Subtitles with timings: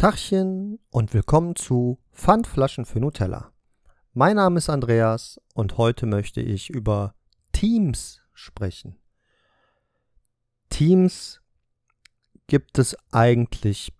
[0.00, 3.52] Tachchen und willkommen zu Pfandflaschen für Nutella.
[4.14, 7.14] Mein Name ist Andreas und heute möchte ich über
[7.52, 8.96] Teams sprechen.
[10.70, 11.42] Teams
[12.46, 13.92] gibt es eigentlich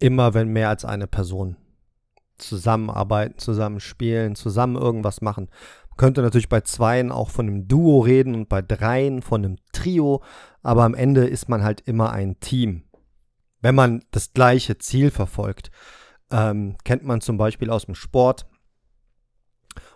[0.00, 1.56] immer, wenn mehr als eine Person
[2.36, 5.50] zusammenarbeiten, zusammen spielen, zusammen irgendwas machen.
[5.90, 9.58] Man könnte natürlich bei zweien auch von einem Duo reden und bei dreien von einem
[9.70, 10.20] Trio,
[10.64, 12.87] aber am Ende ist man halt immer ein Team.
[13.60, 15.70] Wenn man das gleiche Ziel verfolgt,
[16.30, 18.46] ähm, kennt man zum Beispiel aus dem Sport,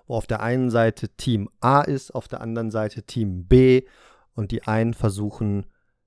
[0.06, 3.82] wo auf der einen Seite Team A ist, auf der anderen Seite Team B
[4.34, 5.66] und die einen versuchen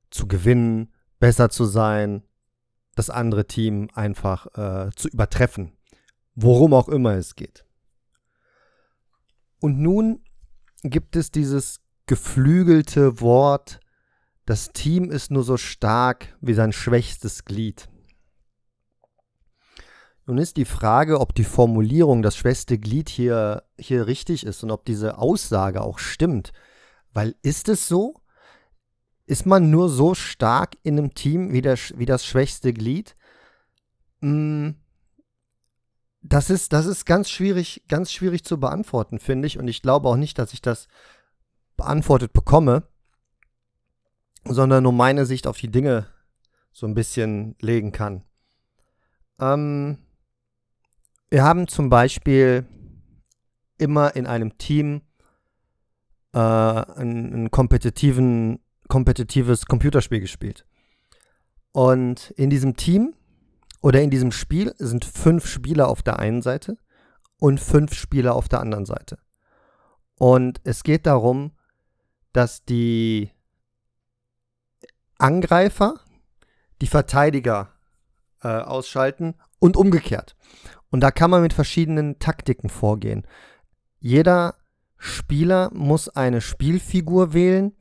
[0.09, 2.23] zu gewinnen, besser zu sein,
[2.95, 5.73] das andere Team einfach äh, zu übertreffen,
[6.34, 7.65] worum auch immer es geht.
[9.59, 10.23] Und nun
[10.84, 13.79] gibt es dieses geflügelte Wort
[14.45, 17.90] das Team ist nur so stark wie sein schwächstes Glied.
[20.27, 24.71] Nun ist die Frage, ob die Formulierung das schwächste Glied hier, hier richtig ist und
[24.71, 26.52] ob diese Aussage auch stimmt.
[27.13, 28.21] Weil ist es so?
[29.27, 33.15] Ist man nur so stark in einem Team wie, der, wie das schwächste Glied?
[34.21, 34.76] Hm,
[36.21, 39.57] das ist, das ist ganz schwierig, ganz schwierig zu beantworten, finde ich.
[39.59, 40.87] Und ich glaube auch nicht, dass ich das
[41.77, 42.87] beantwortet bekomme
[44.46, 46.07] sondern nur meine Sicht auf die Dinge
[46.71, 48.24] so ein bisschen legen kann.
[49.40, 49.98] Ähm,
[51.29, 52.65] wir haben zum Beispiel
[53.77, 55.02] immer in einem Team
[56.34, 60.65] äh, ein, ein kompetitiven, kompetitives Computerspiel gespielt.
[61.71, 63.15] Und in diesem Team
[63.82, 66.78] oder in diesem Spiel sind fünf Spieler auf der einen Seite
[67.38, 69.18] und fünf Spieler auf der anderen Seite.
[70.18, 71.52] Und es geht darum,
[72.31, 73.31] dass die
[75.25, 75.95] Angreifer
[76.81, 77.72] die Verteidiger
[78.44, 80.35] äh, ausschalten und umgekehrt.
[80.91, 83.25] Und da kann man mit verschiedenen Taktiken vorgehen.
[84.00, 84.53] Jeder
[84.97, 87.75] Spieler muss eine Spielfigur wählen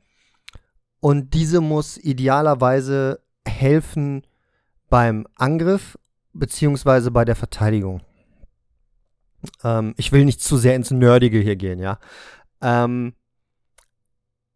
[0.99, 4.25] und diese muss idealerweise helfen
[4.89, 5.99] beim Angriff
[6.33, 8.01] beziehungsweise bei der Verteidigung.
[9.63, 11.99] Ähm, ich will nicht zu sehr ins Nerdige hier gehen, ja.
[12.59, 13.13] Ähm,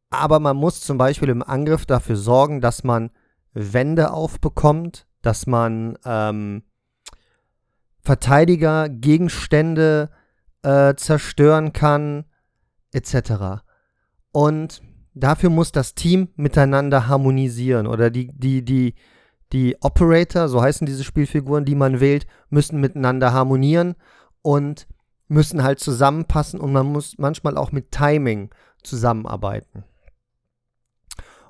[0.10, 3.12] aber man muss zum Beispiel im Angriff dafür sorgen, dass man
[3.54, 6.64] Wände aufbekommt, dass man ähm,
[8.02, 10.10] Verteidiger, Gegenstände
[10.64, 12.26] äh, zerstören kann,
[12.92, 13.62] etc.
[14.32, 14.82] Und
[15.14, 18.96] dafür muss das Team miteinander harmonisieren oder die, die, die,
[19.52, 23.96] die Operator, so heißen diese Spielfiguren, die man wählt, müssen miteinander harmonieren
[24.42, 24.88] und
[25.28, 28.50] müssen halt zusammenpassen und man muss manchmal auch mit Timing
[28.84, 29.84] zusammenarbeiten.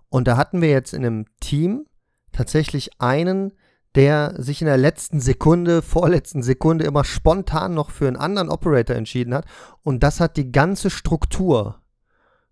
[0.09, 1.85] Und da hatten wir jetzt in einem Team
[2.31, 3.53] tatsächlich einen,
[3.95, 8.95] der sich in der letzten Sekunde, vorletzten Sekunde immer spontan noch für einen anderen Operator
[8.95, 9.45] entschieden hat.
[9.83, 11.81] Und das hat die ganze Struktur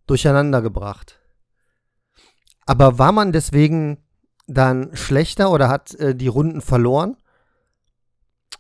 [0.06, 1.19] durcheinander gebracht.
[2.66, 4.03] Aber war man deswegen
[4.47, 7.18] dann schlechter oder hat äh, die Runden verloren?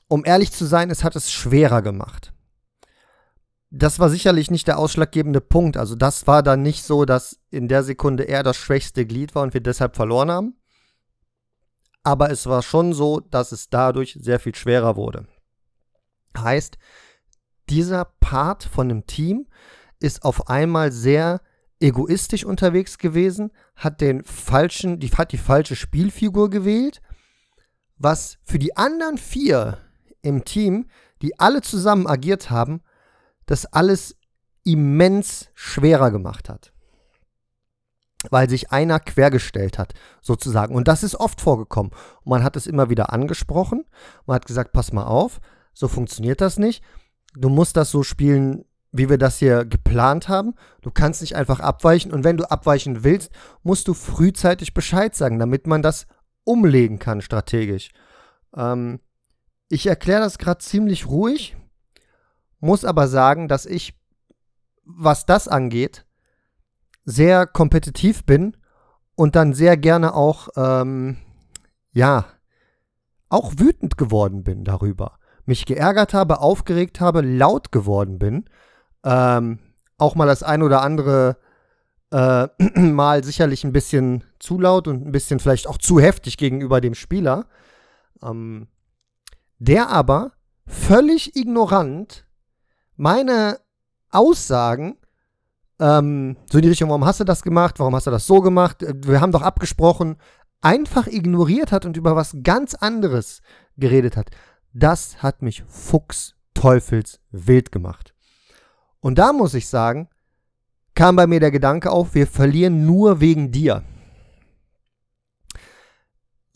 [0.09, 2.33] Um ehrlich zu sein, es hat es schwerer gemacht
[3.69, 5.77] das war sicherlich nicht der ausschlaggebende Punkt.
[5.77, 9.43] Also das war dann nicht so, dass in der Sekunde er das schwächste Glied war
[9.43, 10.55] und wir deshalb verloren haben.
[12.03, 15.27] Aber es war schon so, dass es dadurch sehr viel schwerer wurde.
[16.37, 16.77] Heißt,
[17.69, 19.47] dieser Part von dem Team
[19.99, 21.41] ist auf einmal sehr
[21.81, 27.01] egoistisch unterwegs gewesen, hat den falschen, die, hat die falsche Spielfigur gewählt,
[27.97, 29.79] was für die anderen vier
[30.21, 30.87] im Team,
[31.21, 32.81] die alle zusammen agiert haben,
[33.47, 34.15] das alles
[34.63, 36.71] immens schwerer gemacht hat.
[38.29, 40.75] Weil sich einer quergestellt hat, sozusagen.
[40.75, 41.91] Und das ist oft vorgekommen.
[42.23, 43.85] Und man hat es immer wieder angesprochen.
[44.25, 45.39] Man hat gesagt, pass mal auf,
[45.73, 46.83] so funktioniert das nicht.
[47.35, 50.55] Du musst das so spielen, wie wir das hier geplant haben.
[50.81, 52.11] Du kannst nicht einfach abweichen.
[52.11, 53.31] Und wenn du abweichen willst,
[53.63, 56.07] musst du frühzeitig Bescheid sagen, damit man das
[56.43, 57.89] umlegen kann strategisch.
[58.55, 58.99] Ähm,
[59.69, 61.55] ich erkläre das gerade ziemlich ruhig,
[62.67, 63.97] muss aber sagen, dass ich,
[64.83, 66.05] was das angeht,
[67.05, 68.57] sehr kompetitiv bin
[69.15, 71.17] und dann sehr gerne auch, ähm,
[71.93, 72.25] ja,
[73.29, 75.17] auch wütend geworden bin darüber.
[75.45, 78.45] Mich geärgert habe, aufgeregt habe, laut geworden bin.
[79.05, 79.59] Ähm,
[79.97, 81.37] auch mal das ein oder andere
[82.11, 82.47] äh,
[82.79, 86.95] Mal sicherlich ein bisschen zu laut und ein bisschen vielleicht auch zu heftig gegenüber dem
[86.95, 87.47] Spieler.
[88.21, 88.67] Ähm,
[89.57, 90.33] der aber
[90.65, 92.26] völlig ignorant
[92.97, 93.59] meine
[94.11, 94.97] Aussagen
[95.79, 98.41] ähm, so in die Richtung, warum hast du das gemacht, warum hast du das so
[98.41, 100.17] gemacht, wir haben doch abgesprochen,
[100.61, 103.41] einfach ignoriert hat und über was ganz anderes
[103.77, 104.31] geredet hat.
[104.73, 108.13] Das hat mich fuchsteufels wild gemacht.
[108.99, 110.09] Und da muss ich sagen,
[110.95, 113.83] kam bei mir der Gedanke auf, wir verlieren nur wegen dir.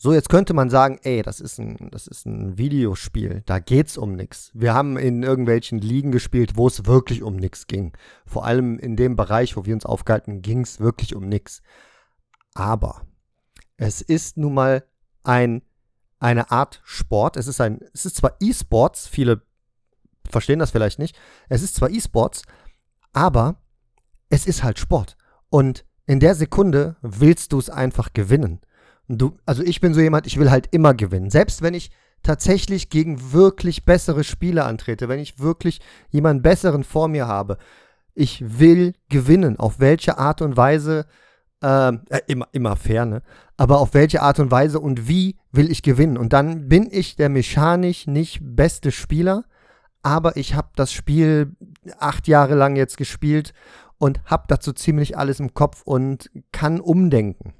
[0.04, 3.96] So, jetzt könnte man sagen, ey, das ist ein, das ist ein Videospiel, da geht's
[3.96, 4.50] um nichts.
[4.52, 7.96] Wir haben in irgendwelchen Ligen gespielt, wo es wirklich um nichts ging.
[8.26, 11.62] Vor allem in dem Bereich, wo wir uns aufgehalten, ging es wirklich um nichts.
[12.52, 13.06] Aber
[13.76, 14.84] es ist nun mal
[15.22, 15.62] ein,
[16.18, 17.36] eine Art Sport.
[17.36, 19.42] Es ist ein, es ist zwar E-Sports, viele
[20.28, 21.16] verstehen das vielleicht nicht.
[21.48, 22.42] Es ist zwar E-Sports,
[23.12, 23.62] aber
[24.30, 25.16] es ist halt Sport.
[25.48, 28.62] Und in der Sekunde willst du es einfach gewinnen.
[29.18, 31.30] Du, also ich bin so jemand, ich will halt immer gewinnen.
[31.30, 31.90] Selbst wenn ich
[32.22, 35.80] tatsächlich gegen wirklich bessere Spieler antrete, wenn ich wirklich
[36.10, 37.58] jemanden besseren vor mir habe,
[38.14, 39.58] ich will gewinnen.
[39.58, 41.06] Auf welche Art und Weise,
[41.62, 41.92] äh,
[42.26, 43.22] immer, immer fair, ne?
[43.56, 46.16] Aber auf welche Art und Weise und wie will ich gewinnen?
[46.16, 49.44] Und dann bin ich der mechanisch nicht beste Spieler,
[50.02, 51.54] aber ich habe das Spiel
[51.98, 53.52] acht Jahre lang jetzt gespielt
[53.98, 57.54] und habe dazu ziemlich alles im Kopf und kann umdenken.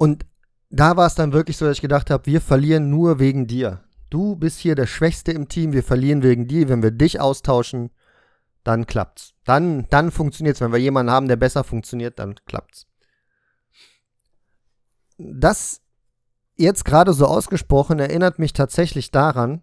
[0.00, 0.24] Und
[0.70, 3.84] da war es dann wirklich so, dass ich gedacht habe, wir verlieren nur wegen dir.
[4.08, 6.70] Du bist hier der Schwächste im Team, wir verlieren wegen dir.
[6.70, 7.90] Wenn wir dich austauschen,
[8.64, 9.34] dann klappt's.
[9.44, 10.62] Dann, dann funktioniert's.
[10.62, 12.86] Wenn wir jemanden haben, der besser funktioniert, dann klappt's.
[15.18, 15.82] Das
[16.56, 19.60] jetzt gerade so ausgesprochen erinnert mich tatsächlich daran,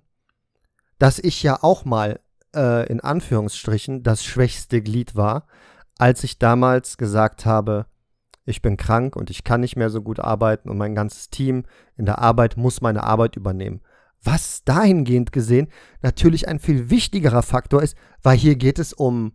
[0.99, 2.19] dass ich ja auch mal
[2.55, 5.47] äh, in Anführungsstrichen das schwächste Glied war,
[5.97, 7.87] als ich damals gesagt habe,
[8.47, 11.63] ich bin krank und ich kann nicht mehr so gut arbeiten und mein ganzes Team
[11.97, 13.81] in der Arbeit muss meine Arbeit übernehmen.
[14.23, 15.67] Was dahingehend gesehen
[16.01, 19.33] natürlich ein viel wichtigerer Faktor ist, weil hier geht es um,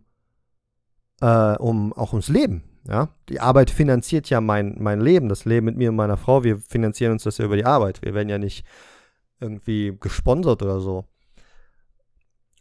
[1.21, 2.63] äh, um auch ums Leben.
[2.87, 3.09] Ja?
[3.29, 6.43] Die Arbeit finanziert ja mein, mein Leben, das Leben mit mir und meiner Frau.
[6.43, 8.01] Wir finanzieren uns das ja über die Arbeit.
[8.01, 8.65] Wir werden ja nicht
[9.39, 11.05] irgendwie gesponsert oder so.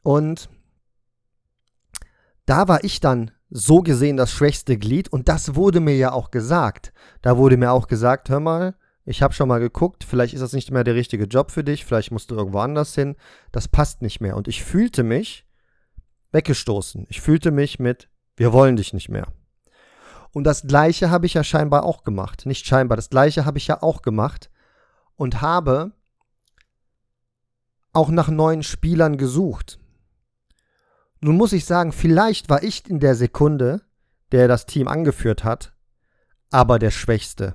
[0.03, 0.51] Und
[2.45, 6.31] da war ich dann so gesehen das schwächste Glied und das wurde mir ja auch
[6.31, 6.93] gesagt.
[7.21, 10.55] Da wurde mir auch gesagt, hör mal, ich habe schon mal geguckt, vielleicht ist das
[10.55, 13.15] nicht mehr der richtige Job für dich, vielleicht musst du irgendwo anders hin,
[13.51, 14.37] das passt nicht mehr.
[14.37, 15.47] Und ich fühlte mich
[16.31, 17.07] weggestoßen.
[17.11, 19.27] Ich fühlte mich mit, wir wollen dich nicht mehr.
[20.33, 22.47] Und das gleiche habe ich ja scheinbar auch gemacht.
[22.47, 24.51] Nicht scheinbar, das gleiche habe ich ja auch gemacht
[25.17, 25.93] und habe
[27.93, 29.79] auch nach neuen Spielern gesucht.
[31.25, 33.83] Nun muss ich sagen, vielleicht war ich in der Sekunde,
[34.33, 35.73] der das Team angeführt hat,
[36.51, 37.55] aber der Schwächste.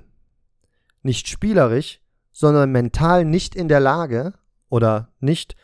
[1.02, 2.00] Nicht spielerisch,
[2.32, 4.32] sondern mental nicht in der Lage
[4.70, 5.54] oder nicht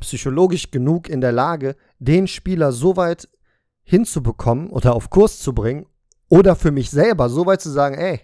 [0.00, 3.28] psychologisch genug in der Lage, den Spieler so weit
[3.84, 5.86] hinzubekommen oder auf Kurs zu bringen
[6.28, 8.20] oder für mich selber so weit zu sagen, ey,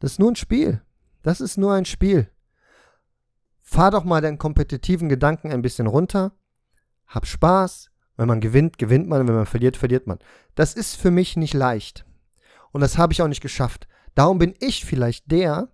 [0.00, 0.82] das ist nur ein Spiel.
[1.22, 2.30] Das ist nur ein Spiel.
[3.62, 6.32] Fahr doch mal deinen kompetitiven Gedanken ein bisschen runter.
[7.06, 7.87] Hab Spaß,
[8.18, 10.18] wenn man gewinnt, gewinnt man, wenn man verliert, verliert man.
[10.56, 12.04] Das ist für mich nicht leicht.
[12.72, 13.88] Und das habe ich auch nicht geschafft.
[14.14, 15.68] Darum bin ich vielleicht der,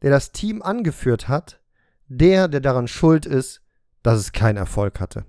[0.00, 1.60] der das Team angeführt hat,
[2.08, 3.60] der, der daran schuld ist,
[4.02, 5.26] dass es keinen Erfolg hatte.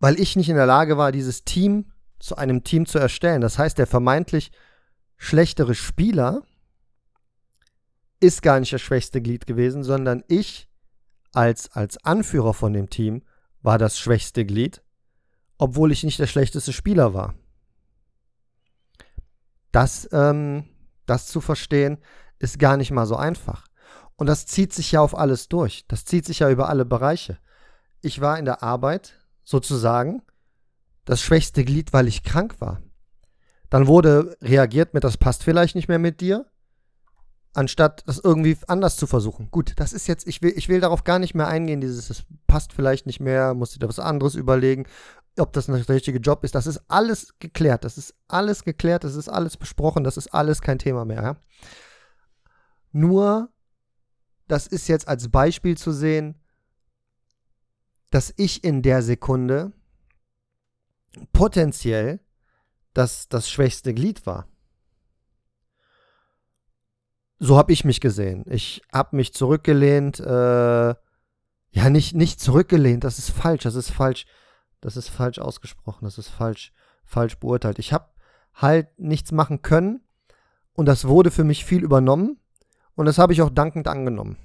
[0.00, 3.40] Weil ich nicht in der Lage war, dieses Team zu einem Team zu erstellen.
[3.40, 4.50] Das heißt, der vermeintlich
[5.16, 6.42] schlechtere Spieler
[8.18, 10.68] ist gar nicht das schwächste Glied gewesen, sondern ich
[11.32, 13.22] als, als Anführer von dem Team
[13.62, 14.82] war das schwächste Glied,
[15.58, 17.34] obwohl ich nicht der schlechteste Spieler war.
[19.72, 20.64] Das, ähm,
[21.06, 21.98] das zu verstehen,
[22.38, 23.66] ist gar nicht mal so einfach.
[24.16, 25.84] Und das zieht sich ja auf alles durch.
[25.88, 27.38] Das zieht sich ja über alle Bereiche.
[28.00, 30.22] Ich war in der Arbeit sozusagen
[31.04, 32.82] das schwächste Glied, weil ich krank war.
[33.70, 36.46] Dann wurde reagiert mit, das passt vielleicht nicht mehr mit dir
[37.54, 39.50] anstatt das irgendwie anders zu versuchen.
[39.50, 42.24] Gut, das ist jetzt, ich will, ich will darauf gar nicht mehr eingehen, dieses, das
[42.46, 44.86] passt vielleicht nicht mehr, musst du dir was anderes überlegen,
[45.38, 46.54] ob das der richtige Job ist.
[46.54, 50.60] Das ist alles geklärt, das ist alles geklärt, das ist alles besprochen, das ist alles
[50.60, 51.22] kein Thema mehr.
[51.22, 51.36] Ja?
[52.92, 53.50] Nur,
[54.46, 56.36] das ist jetzt als Beispiel zu sehen,
[58.10, 59.72] dass ich in der Sekunde
[61.32, 62.20] potenziell
[62.94, 64.48] das, das schwächste Glied war
[67.38, 68.44] so habe ich mich gesehen.
[68.48, 70.94] Ich habe mich zurückgelehnt, äh,
[71.70, 74.26] ja, nicht, nicht zurückgelehnt, das ist falsch, das ist falsch,
[74.80, 76.72] das ist falsch ausgesprochen, das ist falsch,
[77.04, 77.78] falsch beurteilt.
[77.78, 78.08] Ich habe
[78.54, 80.00] halt nichts machen können
[80.72, 82.38] und das wurde für mich viel übernommen
[82.94, 84.36] und das habe ich auch dankend angenommen.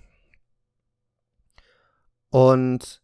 [2.29, 3.01] Und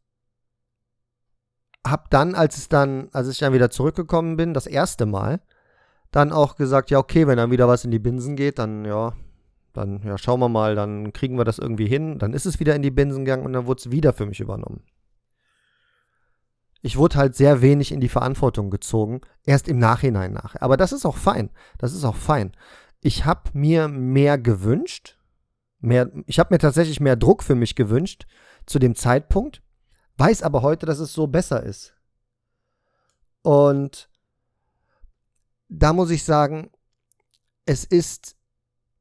[1.85, 5.41] habe dann, als es dann, als ich dann wieder zurückgekommen bin, das erste Mal,
[6.11, 9.13] dann auch gesagt, ja, okay, wenn dann wieder was in die Binsen geht, dann ja,
[9.73, 12.19] dann ja, schauen wir mal, dann kriegen wir das irgendwie hin.
[12.19, 14.39] Dann ist es wieder in die Binsen gegangen und dann wurde es wieder für mich
[14.39, 14.83] übernommen.
[16.81, 20.55] Ich wurde halt sehr wenig in die Verantwortung gezogen, erst im Nachhinein nach.
[20.59, 21.49] Aber das ist auch fein.
[21.77, 22.53] Das ist auch fein.
[23.01, 25.17] Ich habe mir mehr gewünscht,
[25.79, 28.27] mehr, ich habe mir tatsächlich mehr Druck für mich gewünscht
[28.65, 29.61] zu dem Zeitpunkt,
[30.17, 31.93] weiß aber heute, dass es so besser ist.
[33.41, 34.09] Und
[35.69, 36.71] da muss ich sagen,
[37.65, 38.35] es ist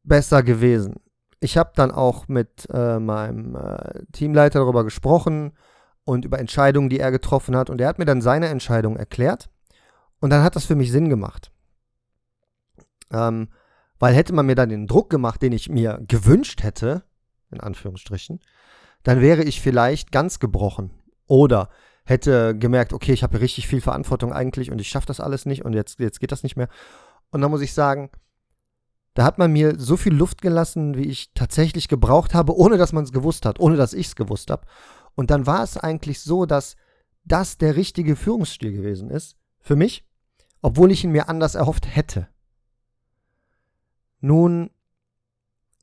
[0.08, 0.96] besser gewesen.
[1.40, 5.52] Ich habe dann auch mit äh, meinem äh, Teamleiter darüber gesprochen
[6.04, 7.70] und über Entscheidungen, die er getroffen hat.
[7.70, 9.50] Und er hat mir dann seine Entscheidung erklärt.
[10.20, 11.52] Und dann hat das für mich Sinn gemacht.
[13.12, 13.48] Ähm,
[13.98, 17.04] weil hätte man mir dann den Druck gemacht, den ich mir gewünscht hätte,
[17.50, 18.40] in Anführungsstrichen,
[19.02, 20.90] dann wäre ich vielleicht ganz gebrochen.
[21.26, 21.68] Oder
[22.04, 25.64] hätte gemerkt, okay, ich habe richtig viel Verantwortung eigentlich und ich schaffe das alles nicht
[25.64, 26.68] und jetzt, jetzt geht das nicht mehr.
[27.30, 28.10] Und dann muss ich sagen,
[29.18, 32.92] da hat man mir so viel Luft gelassen, wie ich tatsächlich gebraucht habe, ohne dass
[32.92, 34.64] man es gewusst hat, ohne dass ich es gewusst habe.
[35.16, 36.76] Und dann war es eigentlich so, dass
[37.24, 40.06] das der richtige Führungsstil gewesen ist für mich,
[40.62, 42.28] obwohl ich ihn mir anders erhofft hätte.
[44.20, 44.70] Nun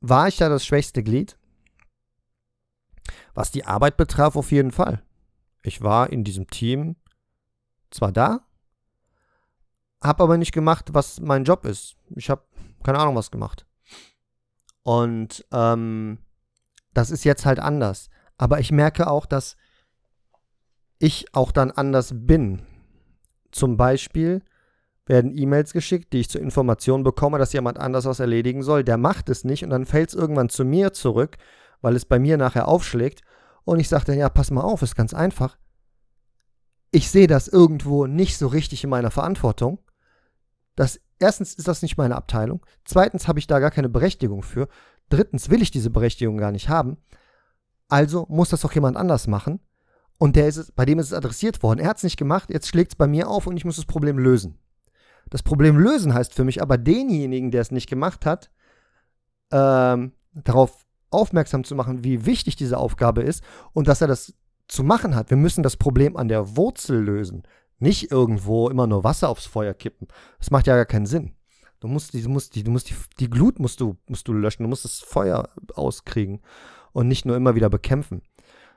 [0.00, 1.36] war ich da das schwächste Glied.
[3.34, 5.02] Was die Arbeit betraf, auf jeden Fall.
[5.62, 6.96] Ich war in diesem Team
[7.90, 8.46] zwar da,
[10.02, 11.96] habe aber nicht gemacht, was mein Job ist.
[12.14, 12.42] Ich habe
[12.86, 13.66] keine Ahnung was gemacht.
[14.82, 16.18] Und ähm,
[16.94, 18.08] das ist jetzt halt anders.
[18.38, 19.56] Aber ich merke auch, dass
[20.98, 22.62] ich auch dann anders bin.
[23.50, 24.42] Zum Beispiel
[25.06, 28.84] werden E-Mails geschickt, die ich zur Information bekomme, dass jemand anders was erledigen soll.
[28.84, 31.36] Der macht es nicht und dann fällt es irgendwann zu mir zurück,
[31.80, 33.22] weil es bei mir nachher aufschlägt.
[33.64, 35.58] Und ich sage dann, ja, pass mal auf, ist ganz einfach.
[36.92, 39.80] Ich sehe das irgendwo nicht so richtig in meiner Verantwortung.
[40.76, 42.64] Das, erstens ist das nicht meine Abteilung.
[42.84, 44.68] Zweitens habe ich da gar keine Berechtigung für.
[45.08, 46.96] Drittens will ich diese Berechtigung gar nicht haben.
[47.88, 49.60] Also muss das doch jemand anders machen.
[50.18, 51.80] Und der ist es, bei dem ist es adressiert worden.
[51.80, 53.84] Er hat es nicht gemacht, jetzt schlägt es bei mir auf und ich muss das
[53.84, 54.58] Problem lösen.
[55.28, 58.50] Das Problem lösen heißt für mich aber denjenigen, der es nicht gemacht hat,
[59.50, 63.42] ähm, darauf aufmerksam zu machen, wie wichtig diese Aufgabe ist
[63.72, 64.34] und dass er das
[64.68, 65.30] zu machen hat.
[65.30, 67.42] Wir müssen das Problem an der Wurzel lösen.
[67.78, 70.08] Nicht irgendwo immer nur Wasser aufs Feuer kippen.
[70.38, 71.34] Das macht ja gar keinen Sinn.
[71.80, 74.32] Du musst, die, du musst, die, du musst die, die Glut musst du, musst du
[74.32, 74.62] löschen.
[74.62, 76.40] Du musst das Feuer auskriegen
[76.92, 78.22] und nicht nur immer wieder bekämpfen.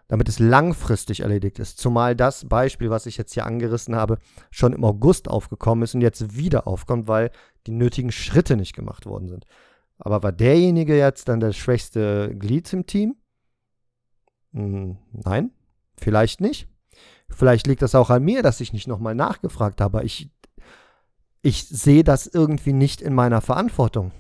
[0.10, 1.78] Damit es langfristig erledigt ist.
[1.78, 4.18] Zumal das Beispiel, was ich jetzt hier angerissen habe,
[4.50, 7.32] schon im August aufgekommen ist und jetzt wieder aufkommt, weil
[7.68, 9.46] die nötigen Schritte nicht gemacht worden sind.
[10.00, 13.16] Aber war derjenige jetzt dann das schwächste Glied im Team?
[14.54, 15.52] Hm, nein,
[15.98, 16.68] vielleicht nicht.
[17.30, 20.04] Vielleicht liegt das auch an mir, dass ich nicht nochmal nachgefragt habe.
[20.04, 20.30] Ich,
[21.42, 24.12] ich sehe das irgendwie nicht in meiner Verantwortung.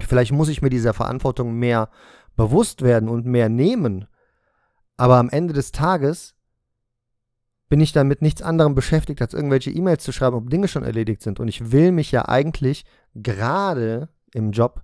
[0.00, 1.90] Vielleicht muss ich mir dieser Verantwortung mehr
[2.36, 4.06] bewusst werden und mehr nehmen.
[4.96, 6.34] Aber am Ende des Tages
[7.68, 11.22] bin ich damit nichts anderem beschäftigt, als irgendwelche E-Mails zu schreiben, ob Dinge schon erledigt
[11.22, 11.38] sind.
[11.40, 14.82] Und ich will mich ja eigentlich gerade im Job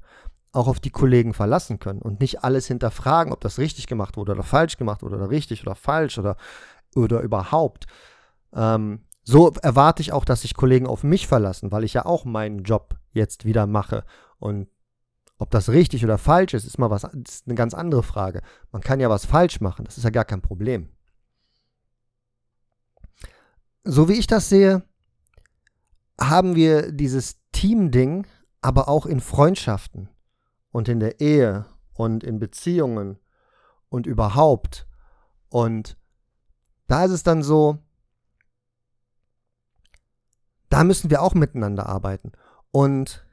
[0.53, 4.33] auch auf die Kollegen verlassen können und nicht alles hinterfragen, ob das richtig gemacht wurde
[4.33, 6.37] oder falsch gemacht wurde oder richtig oder falsch oder,
[6.97, 7.87] oder überhaupt.
[8.53, 12.25] Ähm, so erwarte ich auch, dass sich Kollegen auf mich verlassen, weil ich ja auch
[12.25, 14.05] meinen Job jetzt wieder mache.
[14.39, 14.69] Und
[15.39, 18.43] ob das richtig oder falsch ist, ist mal was, ist eine ganz andere Frage.
[18.71, 20.91] Man kann ja was falsch machen, das ist ja gar kein Problem.
[23.83, 24.83] So wie ich das sehe,
[26.21, 28.27] haben wir dieses Team-Ding
[28.61, 30.09] aber auch in Freundschaften
[30.71, 33.19] und in der Ehe und in Beziehungen
[33.91, 34.87] und überhaupt.
[35.51, 35.99] Und
[36.87, 37.79] da ist es dann so,
[40.69, 42.33] da müssen wir auch miteinander arbeiten.
[42.71, 43.25] Und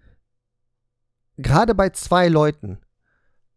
[1.37, 2.79] gerade bei zwei Leuten,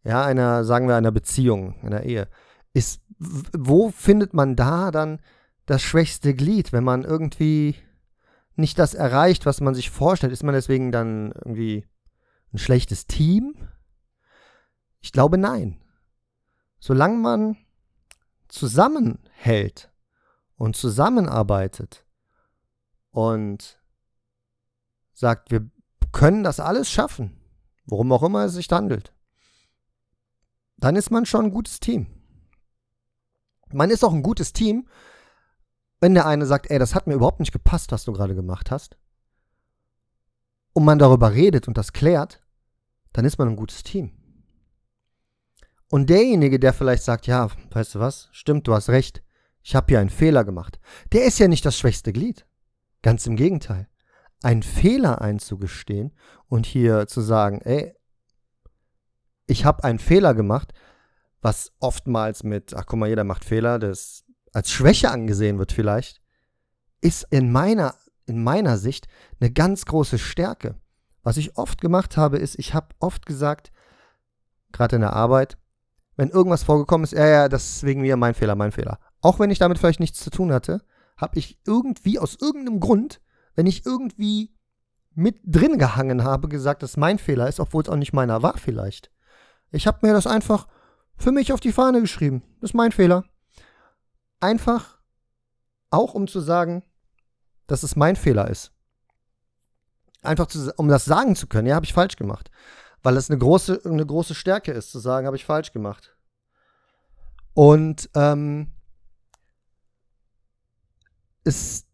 [0.03, 2.27] ja, einer, sagen wir, einer Beziehung, einer Ehe,
[2.73, 5.21] ist, wo findet man da dann
[5.65, 7.75] das schwächste Glied, wenn man irgendwie
[8.55, 10.33] nicht das erreicht, was man sich vorstellt?
[10.33, 11.85] Ist man deswegen dann irgendwie
[12.53, 13.55] ein schlechtes Team?
[15.01, 15.81] Ich glaube nein.
[16.79, 17.57] Solange man
[18.55, 19.91] zusammenhält
[20.55, 22.05] und zusammenarbeitet
[23.11, 23.81] und
[25.13, 25.69] sagt, wir
[26.11, 27.37] können das alles schaffen,
[27.85, 29.13] worum auch immer es sich handelt,
[30.77, 32.07] dann ist man schon ein gutes Team.
[33.71, 34.87] Man ist auch ein gutes Team,
[35.99, 38.71] wenn der eine sagt, ey, das hat mir überhaupt nicht gepasst, was du gerade gemacht
[38.71, 38.97] hast,
[40.73, 42.41] und man darüber redet und das klärt,
[43.13, 44.11] dann ist man ein gutes Team.
[45.95, 49.23] Und derjenige, der vielleicht sagt, ja, weißt du was, stimmt, du hast recht,
[49.63, 50.77] ich habe hier einen Fehler gemacht,
[51.13, 52.45] der ist ja nicht das schwächste Glied.
[53.01, 53.87] Ganz im Gegenteil.
[54.43, 56.11] einen Fehler einzugestehen
[56.49, 57.95] und hier zu sagen, ey,
[59.47, 60.73] ich habe einen Fehler gemacht,
[61.39, 66.21] was oftmals mit, ach guck mal, jeder macht Fehler, das als Schwäche angesehen wird vielleicht,
[66.99, 69.07] ist in meiner, in meiner Sicht
[69.39, 70.75] eine ganz große Stärke.
[71.23, 73.71] Was ich oft gemacht habe, ist, ich habe oft gesagt,
[74.73, 75.57] gerade in der Arbeit,
[76.15, 78.99] wenn irgendwas vorgekommen ist, ja, ja, das ist wegen mir mein Fehler, mein Fehler.
[79.21, 80.81] Auch wenn ich damit vielleicht nichts zu tun hatte,
[81.17, 83.21] habe ich irgendwie aus irgendeinem Grund,
[83.55, 84.53] wenn ich irgendwie
[85.13, 88.57] mit drin gehangen habe, gesagt, dass mein Fehler ist, obwohl es auch nicht meiner war
[88.57, 89.11] vielleicht.
[89.71, 90.67] Ich habe mir das einfach
[91.17, 92.43] für mich auf die Fahne geschrieben.
[92.59, 93.23] Das ist mein Fehler.
[94.39, 94.99] Einfach
[95.89, 96.83] auch um zu sagen,
[97.67, 98.71] dass es mein Fehler ist.
[100.21, 102.51] Einfach zu, um das sagen zu können, ja, habe ich falsch gemacht.
[103.05, 106.17] Weil es eine große, eine große Stärke ist, zu sagen, habe ich falsch gemacht.
[107.53, 108.71] Und ähm,
[111.43, 111.85] es,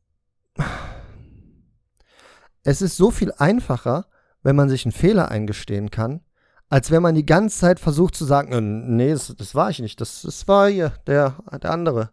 [2.63, 4.05] es ist so viel einfacher,
[4.41, 6.21] wenn man sich einen Fehler eingestehen kann,
[6.69, 9.99] als wenn man die ganze Zeit versucht zu sagen, nee, das, das war ich nicht,
[9.99, 12.11] das, das war hier, der, der andere.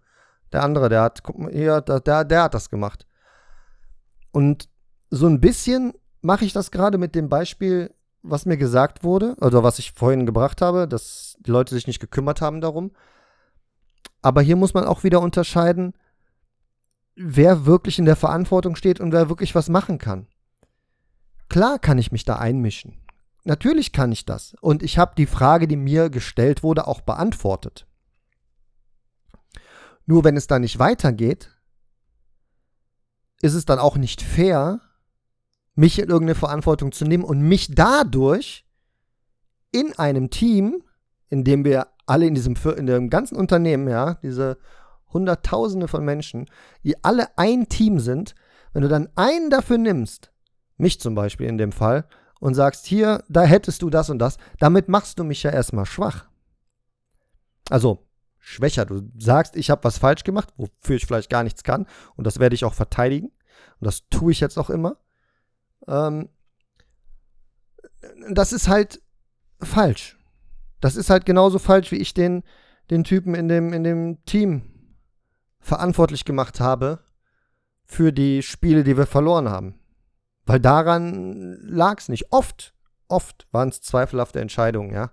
[0.50, 3.06] Der andere, der hat, guck mal, hier, der, der, der hat das gemacht.
[4.32, 4.68] Und
[5.08, 7.94] so ein bisschen mache ich das gerade mit dem Beispiel,
[8.30, 12.00] was mir gesagt wurde, oder was ich vorhin gebracht habe, dass die Leute sich nicht
[12.00, 12.92] gekümmert haben darum.
[14.22, 15.94] Aber hier muss man auch wieder unterscheiden,
[17.14, 20.26] wer wirklich in der Verantwortung steht und wer wirklich was machen kann.
[21.48, 22.94] Klar kann ich mich da einmischen.
[23.44, 24.54] Natürlich kann ich das.
[24.60, 27.86] Und ich habe die Frage, die mir gestellt wurde, auch beantwortet.
[30.06, 31.50] Nur wenn es da nicht weitergeht,
[33.40, 34.80] ist es dann auch nicht fair,
[35.78, 38.66] mich in irgendeine Verantwortung zu nehmen und mich dadurch
[39.70, 40.82] in einem Team,
[41.28, 44.58] in dem wir alle in diesem in dem ganzen Unternehmen, ja, diese
[45.12, 46.46] Hunderttausende von Menschen,
[46.82, 48.34] die alle ein Team sind,
[48.72, 50.32] wenn du dann einen dafür nimmst,
[50.78, 52.06] mich zum Beispiel in dem Fall,
[52.40, 55.86] und sagst, hier, da hättest du das und das, damit machst du mich ja erstmal
[55.86, 56.24] schwach.
[57.70, 58.04] Also
[58.38, 58.84] schwächer.
[58.84, 62.40] Du sagst, ich habe was falsch gemacht, wofür ich vielleicht gar nichts kann, und das
[62.40, 63.28] werde ich auch verteidigen.
[63.80, 64.96] Und das tue ich jetzt auch immer.
[65.86, 66.28] Ähm,
[68.30, 69.00] das ist halt
[69.60, 70.18] falsch.
[70.80, 72.42] Das ist halt genauso falsch, wie ich den,
[72.90, 74.62] den Typen in dem, in dem Team
[75.60, 77.00] verantwortlich gemacht habe
[77.84, 79.78] für die Spiele, die wir verloren haben.
[80.46, 82.32] Weil daran lag es nicht.
[82.32, 82.74] Oft,
[83.08, 85.10] oft waren es zweifelhafte Entscheidungen, ja.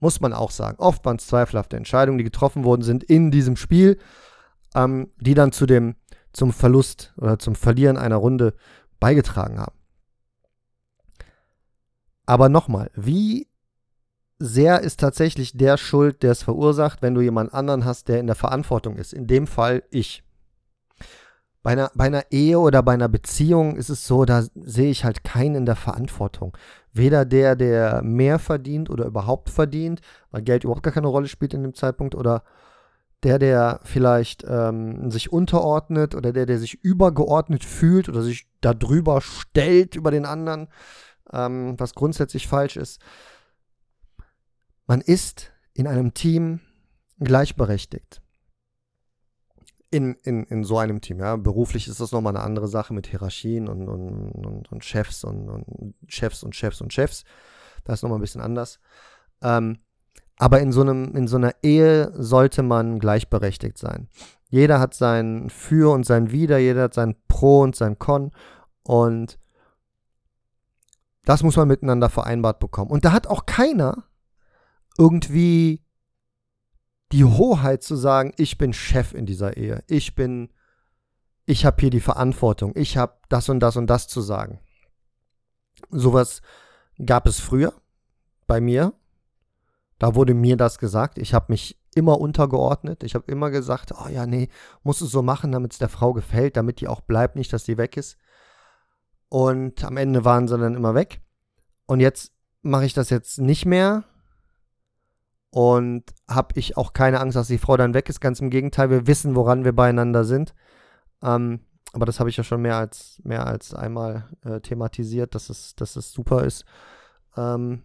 [0.00, 0.76] Muss man auch sagen.
[0.78, 3.98] Oft waren es zweifelhafte Entscheidungen, die getroffen worden sind in diesem Spiel,
[4.74, 5.94] ähm, die dann zu dem,
[6.32, 8.54] zum Verlust oder zum Verlieren einer Runde
[9.00, 9.73] beigetragen haben.
[12.26, 13.48] Aber nochmal, wie
[14.38, 18.26] sehr ist tatsächlich der schuld, der es verursacht, wenn du jemand anderen hast, der in
[18.26, 19.12] der Verantwortung ist.
[19.12, 20.22] In dem Fall ich.
[21.62, 25.04] Bei einer, bei einer Ehe oder bei einer Beziehung ist es so, da sehe ich
[25.04, 26.54] halt keinen in der Verantwortung.
[26.92, 31.54] Weder der, der mehr verdient oder überhaupt verdient, weil Geld überhaupt gar keine Rolle spielt
[31.54, 32.42] in dem Zeitpunkt, oder
[33.22, 39.22] der, der vielleicht ähm, sich unterordnet oder der, der sich übergeordnet fühlt oder sich darüber
[39.22, 40.68] stellt über den anderen,
[41.32, 43.00] ähm, was grundsätzlich falsch ist.
[44.86, 46.60] Man ist in einem Team
[47.18, 48.20] gleichberechtigt.
[49.90, 51.36] In, in, in so einem Team, ja.
[51.36, 55.48] Beruflich ist das nochmal eine andere Sache mit Hierarchien und, und, und, und Chefs und,
[55.48, 57.24] und, Chefs und Chefs und Chefs.
[57.84, 58.80] Das ist nochmal ein bisschen anders.
[59.40, 59.78] Ähm,
[60.36, 64.08] aber in so, einem, in so einer Ehe sollte man gleichberechtigt sein.
[64.48, 68.32] Jeder hat sein Für und sein Wider, jeder hat sein Pro und sein Con.
[68.82, 69.38] Und
[71.24, 72.90] das muss man miteinander vereinbart bekommen.
[72.90, 74.04] Und da hat auch keiner
[74.98, 75.82] irgendwie
[77.12, 79.84] die Hoheit zu sagen, ich bin Chef in dieser Ehe.
[79.86, 80.50] Ich bin,
[81.46, 82.72] ich habe hier die Verantwortung.
[82.74, 84.60] Ich habe das und das und das zu sagen.
[85.90, 86.42] Sowas
[87.04, 87.72] gab es früher
[88.46, 88.92] bei mir.
[89.98, 91.18] Da wurde mir das gesagt.
[91.18, 93.04] Ich habe mich immer untergeordnet.
[93.04, 94.48] Ich habe immer gesagt, oh ja, nee,
[94.82, 97.64] musst du so machen, damit es der Frau gefällt, damit die auch bleibt, nicht, dass
[97.64, 98.18] die weg ist.
[99.34, 101.20] Und am Ende waren sie dann immer weg.
[101.86, 104.04] Und jetzt mache ich das jetzt nicht mehr
[105.50, 108.20] und habe ich auch keine Angst, dass die Frau dann weg ist.
[108.20, 110.54] Ganz im Gegenteil, wir wissen, woran wir beieinander sind.
[111.20, 115.50] Ähm, aber das habe ich ja schon mehr als, mehr als einmal äh, thematisiert, dass
[115.50, 116.64] es, dass es super ist.
[117.36, 117.82] Ähm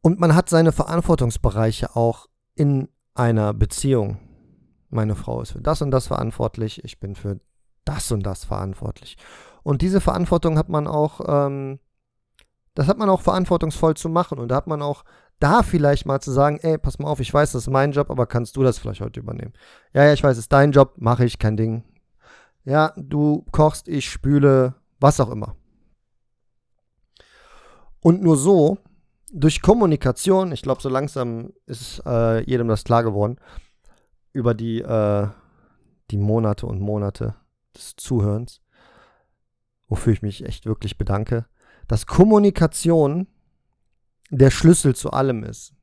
[0.00, 4.23] und man hat seine Verantwortungsbereiche auch in einer Beziehung.
[4.94, 7.40] Meine Frau ist für das und das verantwortlich, ich bin für
[7.84, 9.16] das und das verantwortlich.
[9.62, 11.78] Und diese Verantwortung hat man auch ähm,
[12.74, 15.04] das hat man auch verantwortungsvoll zu machen und da hat man auch
[15.40, 18.10] da vielleicht mal zu sagen, ey, pass mal auf, ich weiß, das ist mein Job,
[18.10, 19.52] aber kannst du das vielleicht heute übernehmen?
[19.92, 21.84] Ja, ja, ich weiß, es ist dein Job, mache ich, kein Ding.
[22.64, 25.56] Ja, du kochst, ich spüle, was auch immer.
[28.00, 28.78] Und nur so,
[29.32, 33.38] durch Kommunikation, ich glaube, so langsam ist äh, jedem das klar geworden,
[34.34, 35.28] über die, äh,
[36.10, 37.34] die Monate und Monate
[37.74, 38.60] des Zuhörens,
[39.88, 41.46] wofür ich mich echt wirklich bedanke,
[41.88, 43.28] dass Kommunikation
[44.30, 45.74] der Schlüssel zu allem ist.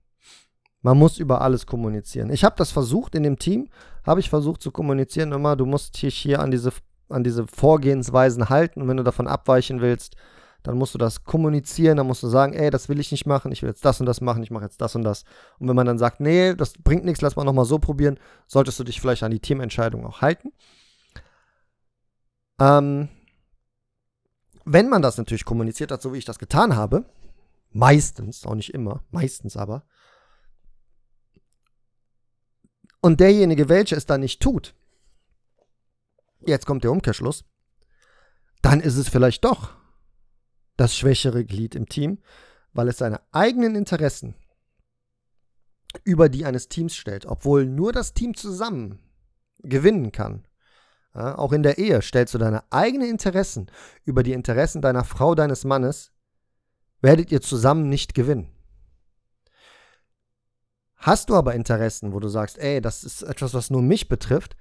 [0.81, 2.31] Man muss über alles kommunizieren.
[2.31, 3.69] Ich habe das versucht in dem Team,
[4.03, 6.71] habe ich versucht zu kommunizieren immer, du musst dich hier an diese,
[7.07, 10.15] an diese Vorgehensweisen halten und wenn du davon abweichen willst,
[10.63, 13.51] dann musst du das kommunizieren, dann musst du sagen, ey, das will ich nicht machen,
[13.51, 15.23] ich will jetzt das und das machen, ich mache jetzt das und das.
[15.59, 18.79] Und wenn man dann sagt, nee, das bringt nichts, lass mal nochmal so probieren, solltest
[18.79, 20.51] du dich vielleicht an die Teamentscheidung auch halten.
[22.59, 23.09] Ähm,
[24.65, 27.05] wenn man das natürlich kommuniziert hat, so wie ich das getan habe,
[27.71, 29.83] meistens, auch nicht immer, meistens aber,
[33.01, 34.75] und derjenige, welcher es dann nicht tut,
[36.45, 37.45] jetzt kommt der Umkehrschluss,
[38.61, 39.80] dann ist es vielleicht doch
[40.81, 42.17] das schwächere Glied im Team,
[42.73, 44.33] weil es seine eigenen Interessen
[46.03, 48.97] über die eines Teams stellt, obwohl nur das Team zusammen
[49.59, 50.47] gewinnen kann.
[51.13, 53.69] Ja, auch in der Ehe stellst du deine eigenen Interessen
[54.05, 56.13] über die Interessen deiner Frau, deines Mannes,
[57.01, 58.49] werdet ihr zusammen nicht gewinnen.
[60.95, 64.55] Hast du aber Interessen, wo du sagst, ey, das ist etwas, was nur mich betrifft,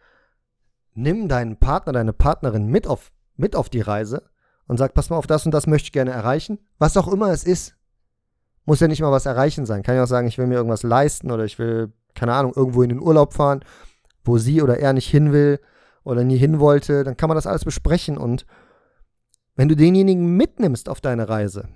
[0.92, 4.29] nimm deinen Partner, deine Partnerin mit auf, mit auf die Reise
[4.70, 6.60] und sag, pass mal auf, das und das möchte ich gerne erreichen.
[6.78, 7.74] Was auch immer es ist.
[8.66, 9.82] Muss ja nicht mal was erreichen sein.
[9.82, 12.84] Kann ja auch sagen, ich will mir irgendwas leisten oder ich will, keine Ahnung, irgendwo
[12.84, 13.64] in den Urlaub fahren,
[14.22, 15.58] wo sie oder er nicht hin will
[16.04, 17.02] oder nie hin wollte.
[17.02, 18.46] Dann kann man das alles besprechen und
[19.56, 21.68] wenn du denjenigen mitnimmst auf deine Reise,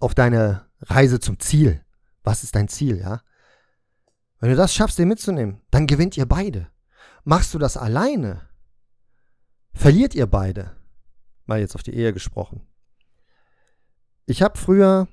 [0.00, 1.84] auf deine Reise zum Ziel,
[2.24, 3.22] was ist dein Ziel, ja?
[4.40, 6.66] Wenn du das schaffst, den mitzunehmen, dann gewinnt ihr beide.
[7.22, 8.40] Machst du das alleine,
[9.72, 10.81] verliert ihr beide.
[11.46, 12.60] Mal jetzt auf die Ehe gesprochen.
[14.26, 15.08] Ich habe früher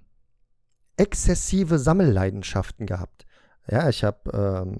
[0.97, 3.25] exzessive Sammelleidenschaften gehabt.
[3.69, 4.77] Ja, ich habe ähm,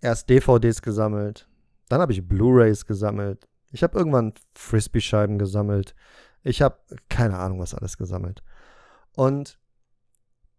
[0.00, 1.48] erst DVDs gesammelt,
[1.88, 5.94] dann habe ich Blu-rays gesammelt, ich habe irgendwann Frisbee-Scheiben gesammelt,
[6.42, 8.42] ich habe keine Ahnung was alles gesammelt.
[9.16, 9.58] Und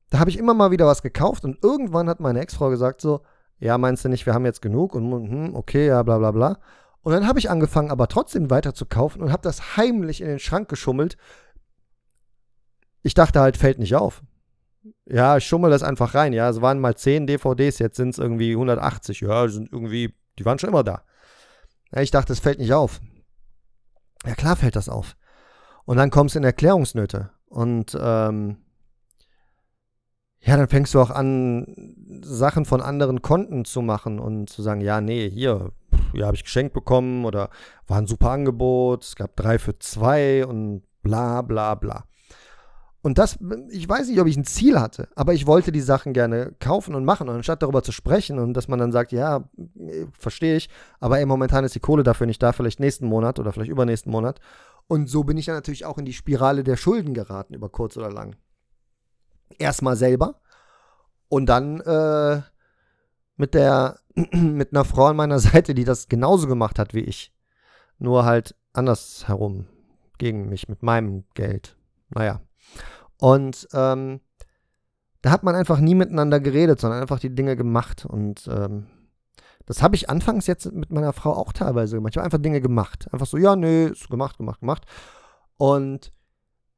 [0.09, 3.21] da habe ich immer mal wieder was gekauft und irgendwann hat meine Ex-Frau gesagt so,
[3.59, 6.59] ja, meinst du nicht, wir haben jetzt genug und hm, okay, ja, bla bla bla.
[7.05, 10.27] Und dann habe ich angefangen, aber trotzdem weiter zu kaufen und habe das heimlich in
[10.27, 11.17] den Schrank geschummelt.
[13.03, 14.23] Ich dachte halt, fällt nicht auf.
[15.05, 16.33] Ja, ich schummel das einfach rein.
[16.33, 19.21] Ja, es waren mal 10 DVDs, jetzt sind es irgendwie 180.
[19.21, 21.03] Ja, sind irgendwie, die waren schon immer da.
[21.93, 22.99] Ja, ich dachte, es fällt nicht auf.
[24.25, 25.15] Ja, klar fällt das auf.
[25.85, 27.29] Und dann kommst du in Erklärungsnöte.
[27.45, 28.57] Und ähm,
[30.39, 34.81] ja, dann fängst du auch an, Sachen von anderen Konten zu machen und zu sagen,
[34.81, 35.71] ja, nee, hier,
[36.15, 37.49] ja, habe ich geschenkt bekommen oder
[37.87, 42.05] war ein super Angebot, es gab drei für zwei und bla bla bla.
[43.01, 43.37] Und das,
[43.69, 46.95] ich weiß nicht, ob ich ein Ziel hatte, aber ich wollte die Sachen gerne kaufen
[46.95, 47.29] und machen.
[47.29, 49.47] Und anstatt darüber zu sprechen und dass man dann sagt, ja,
[50.17, 53.53] verstehe ich, aber ey, momentan ist die Kohle dafür nicht da, vielleicht nächsten Monat oder
[53.53, 54.39] vielleicht übernächsten Monat.
[54.87, 57.95] Und so bin ich dann natürlich auch in die Spirale der Schulden geraten, über kurz
[57.95, 58.35] oder lang
[59.59, 60.41] erstmal selber
[61.29, 62.41] und dann äh,
[63.37, 63.99] mit der
[64.31, 67.33] mit einer Frau an meiner Seite, die das genauso gemacht hat wie ich,
[67.99, 69.67] nur halt andersherum
[70.17, 71.77] gegen mich mit meinem Geld.
[72.09, 72.41] Naja.
[73.19, 74.21] Und ähm,
[75.21, 78.05] da hat man einfach nie miteinander geredet, sondern einfach die Dinge gemacht.
[78.05, 78.87] Und ähm,
[79.65, 82.13] das habe ich anfangs jetzt mit meiner Frau auch teilweise gemacht.
[82.13, 83.07] Ich habe einfach Dinge gemacht.
[83.11, 84.85] Einfach so, ja, nö, ist gemacht, gemacht, gemacht.
[85.57, 86.11] Und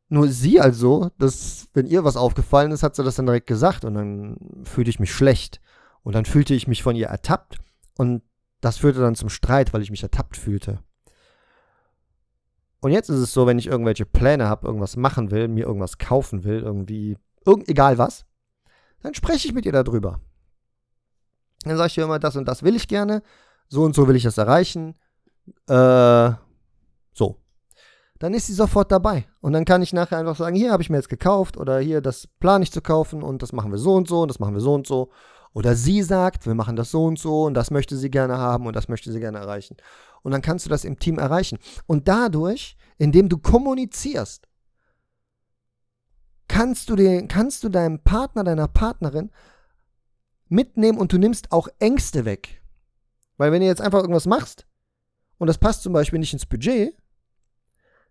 [0.10, 3.84] nur sie also, dass, wenn ihr was aufgefallen ist, hat sie das dann direkt gesagt
[3.84, 5.60] und dann fühlte ich mich schlecht.
[6.08, 7.58] Und dann fühlte ich mich von ihr ertappt
[7.98, 8.22] und
[8.62, 10.80] das führte dann zum Streit, weil ich mich ertappt fühlte.
[12.80, 15.98] Und jetzt ist es so, wenn ich irgendwelche Pläne habe, irgendwas machen will, mir irgendwas
[15.98, 18.26] kaufen will, irgendwie, irgend, egal was,
[19.02, 20.22] dann spreche ich mit ihr darüber.
[21.66, 23.22] Dann sage ich ihr immer, das und das will ich gerne,
[23.68, 24.96] so und so will ich das erreichen.
[25.68, 26.32] Äh,
[27.12, 27.36] so
[28.20, 29.26] dann ist sie sofort dabei.
[29.42, 32.02] Und dann kann ich nachher einfach sagen, hier habe ich mir jetzt gekauft oder hier,
[32.02, 34.54] das plane ich zu kaufen und das machen wir so und so und das machen
[34.54, 35.10] wir so und so.
[35.54, 38.68] Oder sie sagt, wir machen das so und so und das möchte sie gerne haben
[38.68, 39.78] und das möchte sie gerne erreichen.
[40.22, 41.58] Und dann kannst du das im Team erreichen.
[41.86, 44.48] Und dadurch, indem du kommunizierst,
[46.48, 49.32] kannst du, den, kannst du deinem Partner, deiner Partnerin
[50.50, 52.62] mitnehmen und du nimmst auch Ängste weg.
[53.38, 54.66] Weil wenn du jetzt einfach irgendwas machst
[55.38, 56.96] und das passt zum Beispiel nicht ins Budget,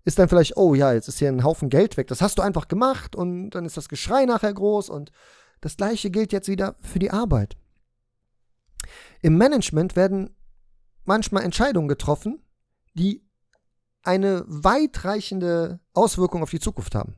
[0.05, 2.07] ist dann vielleicht, oh ja, jetzt ist hier ein Haufen Geld weg.
[2.07, 5.11] Das hast du einfach gemacht und dann ist das Geschrei nachher groß und
[5.61, 7.57] das gleiche gilt jetzt wieder für die Arbeit.
[9.23, 10.35] Im Management werden
[11.05, 12.42] manchmal Entscheidungen getroffen,
[12.95, 13.27] die
[14.03, 17.16] eine weitreichende Auswirkung auf die Zukunft haben.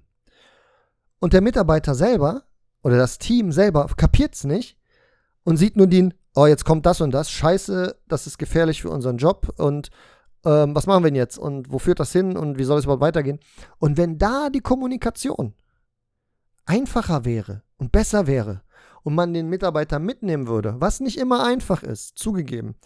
[1.20, 2.44] Und der Mitarbeiter selber
[2.82, 4.78] oder das Team selber kapiert es nicht
[5.44, 8.90] und sieht nur den, oh, jetzt kommt das und das, scheiße, das ist gefährlich für
[8.90, 9.90] unseren Job und
[10.44, 12.84] ähm, was machen wir denn jetzt und wo führt das hin und wie soll es
[12.84, 13.40] überhaupt weitergehen?
[13.78, 15.54] Und wenn da die Kommunikation
[16.64, 18.62] einfacher wäre und besser wäre
[19.02, 22.76] und man den Mitarbeiter mitnehmen würde, was nicht immer einfach ist, zugegeben.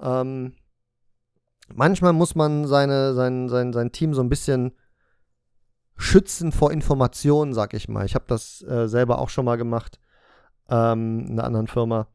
[0.00, 0.54] Ähm,
[1.74, 4.72] manchmal muss man seine, sein, sein, sein Team so ein bisschen
[5.96, 8.04] schützen vor Informationen, sag ich mal.
[8.04, 9.98] Ich habe das äh, selber auch schon mal gemacht
[10.68, 12.08] ähm, in einer anderen Firma.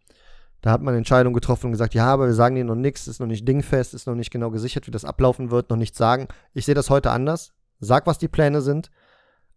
[0.61, 3.21] Da hat man Entscheidungen getroffen und gesagt, ja, aber wir sagen dir noch nichts, ist
[3.21, 6.27] noch nicht dingfest, ist noch nicht genau gesichert, wie das ablaufen wird, noch nichts sagen.
[6.53, 7.53] Ich sehe das heute anders.
[7.79, 8.91] Sag, was die Pläne sind.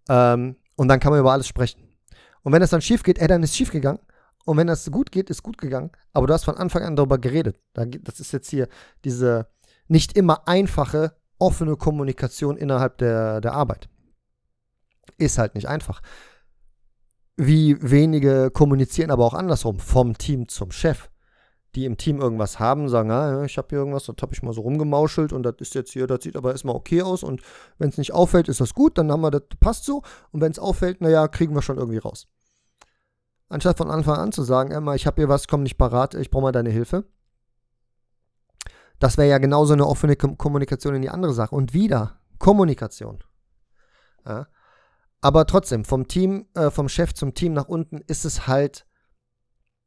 [0.09, 1.92] Ähm, und dann kann man über alles sprechen.
[2.43, 4.01] Und wenn das dann schief geht, ey, dann ist schief gegangen.
[4.45, 5.91] Und wenn das gut geht, ist gut gegangen.
[6.13, 7.61] Aber du hast von Anfang an darüber geredet.
[7.75, 8.69] Das ist jetzt hier
[9.05, 9.47] diese
[9.89, 13.89] nicht immer einfache, offene Kommunikation innerhalb der, der Arbeit.
[15.19, 16.03] Ist halt nicht einfach.
[17.37, 21.12] Wie wenige kommunizieren aber auch andersrum, vom Team zum Chef.
[21.75, 24.53] Die im Team irgendwas haben, sagen, ah, ich habe hier irgendwas, das habe ich mal
[24.53, 27.41] so rumgemauschelt und das ist jetzt hier, das sieht aber erstmal okay aus und
[27.79, 30.53] wenn es nicht auffällt, ist das gut, dann haben wir das, passt so und wenn
[30.53, 32.29] es auffällt, naja, kriegen wir schon irgendwie raus.
[33.49, 36.31] Anstatt von Anfang an zu sagen, Emma, ich habe hier was, komm nicht parat, ich
[36.31, 37.05] brauche mal deine Hilfe.
[38.99, 41.55] Das wäre ja genauso eine offene Kommunikation in die andere Sache.
[41.55, 43.23] Und wieder Kommunikation.
[44.25, 44.47] Ja.
[45.21, 48.87] Aber trotzdem, vom Team, äh, vom Chef zum Team nach unten ist es halt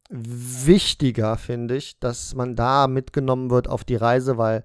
[0.10, 4.64] wichtiger, finde ich, dass man da mitgenommen wird auf die Reise, weil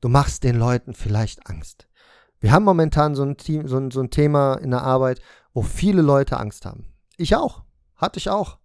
[0.00, 1.86] du machst den Leuten vielleicht Angst.
[2.40, 5.20] Wir haben momentan so ein, Team, so ein, so ein Thema in der Arbeit,
[5.52, 6.86] wo viele Leute Angst haben.
[7.18, 7.62] Ich auch.
[7.96, 8.56] Hatte ich auch.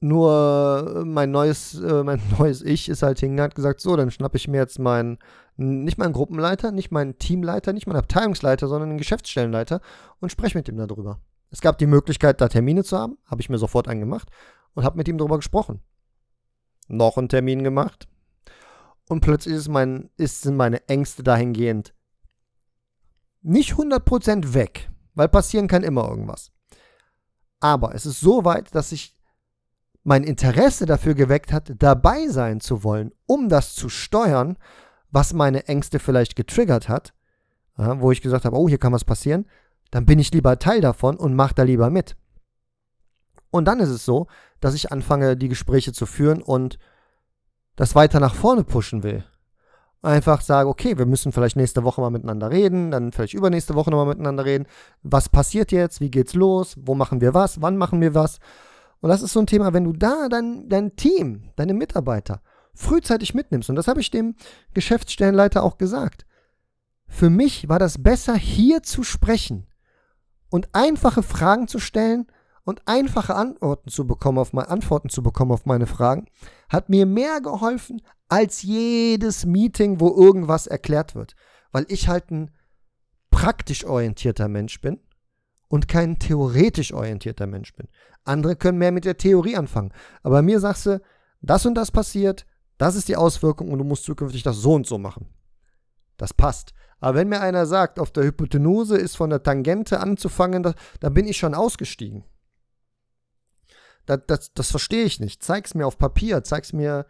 [0.00, 4.10] Nur mein neues, äh, mein neues Ich ist halt hingegangen und hat gesagt, so, dann
[4.10, 5.18] schnappe ich mir jetzt meinen,
[5.56, 9.80] nicht meinen Gruppenleiter, nicht meinen Teamleiter, nicht meinen Abteilungsleiter, sondern einen Geschäftsstellenleiter
[10.20, 11.20] und spreche mit ihm darüber.
[11.50, 14.30] Es gab die Möglichkeit, da Termine zu haben, habe ich mir sofort einen gemacht
[14.74, 15.80] und habe mit ihm darüber gesprochen.
[16.88, 18.08] Noch einen Termin gemacht
[19.08, 21.94] und plötzlich ist mein, ist, sind meine Ängste dahingehend
[23.42, 26.50] nicht 100% weg, weil passieren kann immer irgendwas.
[27.60, 29.16] Aber es ist so weit, dass ich
[30.04, 34.56] mein Interesse dafür geweckt hat, dabei sein zu wollen, um das zu steuern,
[35.10, 37.14] was meine Ängste vielleicht getriggert hat,
[37.76, 39.46] wo ich gesagt habe, oh, hier kann was passieren,
[39.90, 42.16] dann bin ich lieber Teil davon und mache da lieber mit.
[43.50, 44.26] Und dann ist es so,
[44.60, 46.78] dass ich anfange, die Gespräche zu führen und
[47.76, 49.24] das weiter nach vorne pushen will.
[50.02, 53.90] Einfach sage, okay, wir müssen vielleicht nächste Woche mal miteinander reden, dann vielleicht übernächste Woche
[53.90, 54.66] nochmal miteinander reden.
[55.02, 56.00] Was passiert jetzt?
[56.00, 56.76] Wie geht's los?
[56.78, 57.60] Wo machen wir was?
[57.62, 58.38] Wann machen wir was?
[59.00, 62.42] Und das ist so ein Thema, wenn du da dein, dein Team, deine Mitarbeiter
[62.74, 64.36] frühzeitig mitnimmst, und das habe ich dem
[64.72, 66.26] Geschäftsstellenleiter auch gesagt.
[67.08, 69.66] Für mich war das besser, hier zu sprechen
[70.48, 72.26] und einfache Fragen zu stellen
[72.68, 76.26] und einfache Antworten zu bekommen auf meine Antworten zu bekommen auf meine Fragen,
[76.68, 81.34] hat mir mehr geholfen als jedes Meeting, wo irgendwas erklärt wird,
[81.72, 82.50] weil ich halt ein
[83.30, 85.00] praktisch orientierter Mensch bin
[85.68, 87.88] und kein theoretisch orientierter Mensch bin.
[88.24, 89.94] Andere können mehr mit der Theorie anfangen.
[90.22, 91.00] Aber mir sagst du,
[91.40, 92.44] das und das passiert,
[92.76, 95.32] das ist die Auswirkung und du musst zukünftig das so und so machen.
[96.18, 96.74] Das passt.
[97.00, 101.08] Aber wenn mir einer sagt, auf der Hypotenuse ist von der Tangente anzufangen, da, da
[101.08, 102.24] bin ich schon ausgestiegen.
[104.08, 105.42] Das, das, das verstehe ich nicht.
[105.42, 107.06] Zeig's mir auf Papier, zeig's mir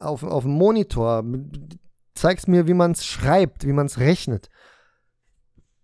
[0.00, 1.22] auf, auf dem Monitor,
[2.14, 4.48] zeig's mir, wie man es schreibt, wie man es rechnet.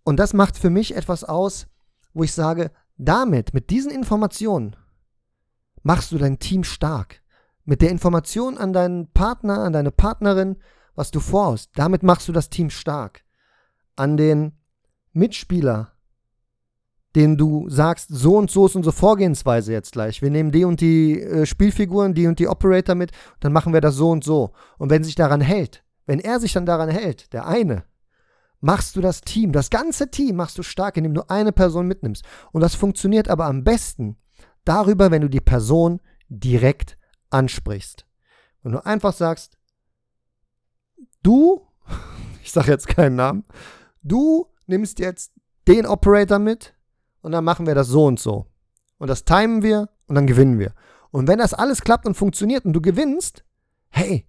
[0.04, 1.66] Und das macht für mich etwas aus,
[2.14, 4.74] wo ich sage, damit, mit diesen Informationen,
[5.82, 7.20] machst du dein Team stark.
[7.66, 10.56] Mit der Information an deinen Partner, an deine Partnerin,
[10.94, 13.22] was du vorhast, damit machst du das Team stark.
[13.96, 14.58] An den
[15.12, 15.92] Mitspieler,
[17.14, 20.20] den du sagst, so und so ist unsere Vorgehensweise jetzt gleich.
[20.20, 23.80] Wir nehmen die und die äh, Spielfiguren, die und die Operator mit, dann machen wir
[23.80, 24.52] das so und so.
[24.78, 27.84] Und wenn sich daran hält, wenn er sich dann daran hält, der eine,
[28.60, 32.24] machst du das Team, das ganze Team machst du stark, indem du eine Person mitnimmst.
[32.52, 34.16] Und das funktioniert aber am besten
[34.64, 36.98] darüber, wenn du die Person direkt
[37.30, 38.06] ansprichst.
[38.62, 39.58] Wenn du einfach sagst,
[41.22, 41.66] du,
[42.42, 43.44] ich sage jetzt keinen Namen,
[44.02, 45.32] du nimmst jetzt
[45.68, 46.73] den Operator mit
[47.24, 48.46] und dann machen wir das so und so.
[48.98, 50.74] Und das timen wir und dann gewinnen wir.
[51.10, 53.44] Und wenn das alles klappt und funktioniert und du gewinnst,
[53.88, 54.28] hey,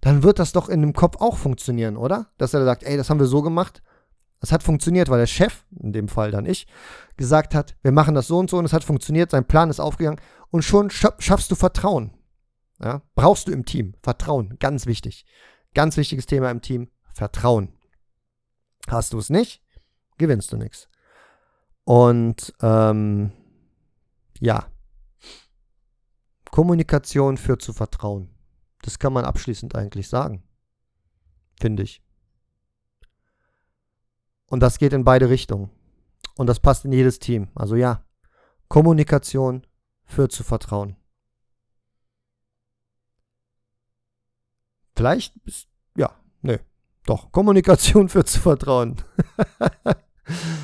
[0.00, 2.30] dann wird das doch in dem Kopf auch funktionieren, oder?
[2.38, 3.82] Dass er sagt, ey, das haben wir so gemacht.
[4.38, 6.68] Das hat funktioniert, weil der Chef, in dem Fall dann ich,
[7.16, 9.80] gesagt hat, wir machen das so und so und es hat funktioniert, sein Plan ist
[9.80, 12.12] aufgegangen und schon schaffst du Vertrauen.
[12.80, 13.02] Ja?
[13.16, 13.94] Brauchst du im Team.
[14.02, 15.26] Vertrauen, ganz wichtig.
[15.74, 17.72] Ganz wichtiges Thema im Team, Vertrauen.
[18.86, 19.62] Hast du es nicht,
[20.16, 20.88] gewinnst du nichts.
[21.84, 23.32] Und ähm,
[24.40, 24.66] ja,
[26.50, 28.30] Kommunikation führt zu Vertrauen.
[28.82, 30.42] Das kann man abschließend eigentlich sagen.
[31.60, 32.02] Finde ich.
[34.46, 35.70] Und das geht in beide Richtungen.
[36.36, 37.48] Und das passt in jedes Team.
[37.54, 38.04] Also ja,
[38.68, 39.66] Kommunikation
[40.04, 40.96] führt zu Vertrauen.
[44.96, 46.58] Vielleicht ist, ja, nö,
[47.04, 49.02] doch, Kommunikation führt zu Vertrauen.